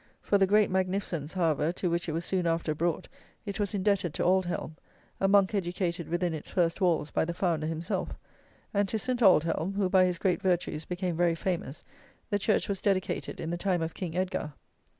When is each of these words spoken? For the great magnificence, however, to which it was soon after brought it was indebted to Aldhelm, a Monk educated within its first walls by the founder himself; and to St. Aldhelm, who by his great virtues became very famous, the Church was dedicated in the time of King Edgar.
For 0.19 0.39
the 0.39 0.47
great 0.47 0.71
magnificence, 0.71 1.31
however, 1.33 1.71
to 1.73 1.87
which 1.87 2.09
it 2.09 2.11
was 2.11 2.25
soon 2.25 2.47
after 2.47 2.73
brought 2.73 3.07
it 3.45 3.59
was 3.59 3.75
indebted 3.75 4.15
to 4.15 4.23
Aldhelm, 4.23 4.75
a 5.19 5.27
Monk 5.27 5.53
educated 5.53 6.09
within 6.09 6.33
its 6.33 6.49
first 6.49 6.81
walls 6.81 7.11
by 7.11 7.23
the 7.23 7.35
founder 7.35 7.67
himself; 7.67 8.17
and 8.73 8.89
to 8.89 8.97
St. 8.97 9.21
Aldhelm, 9.21 9.75
who 9.75 9.91
by 9.91 10.05
his 10.05 10.17
great 10.17 10.41
virtues 10.41 10.85
became 10.85 11.15
very 11.15 11.35
famous, 11.35 11.83
the 12.31 12.39
Church 12.39 12.67
was 12.67 12.81
dedicated 12.81 13.39
in 13.39 13.51
the 13.51 13.57
time 13.57 13.83
of 13.83 13.93
King 13.93 14.17
Edgar. 14.17 14.53